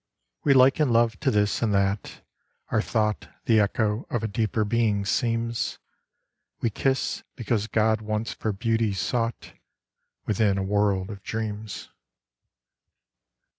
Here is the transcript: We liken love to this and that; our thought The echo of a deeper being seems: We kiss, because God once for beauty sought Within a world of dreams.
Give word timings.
We 0.43 0.55
liken 0.55 0.89
love 0.91 1.19
to 1.19 1.29
this 1.29 1.61
and 1.61 1.75
that; 1.75 2.23
our 2.69 2.81
thought 2.81 3.27
The 3.45 3.59
echo 3.59 4.07
of 4.09 4.23
a 4.23 4.27
deeper 4.27 4.65
being 4.65 5.05
seems: 5.05 5.77
We 6.59 6.71
kiss, 6.71 7.21
because 7.35 7.67
God 7.67 8.01
once 8.01 8.33
for 8.33 8.51
beauty 8.51 8.93
sought 8.93 9.53
Within 10.25 10.57
a 10.57 10.63
world 10.63 11.11
of 11.11 11.21
dreams. 11.21 11.89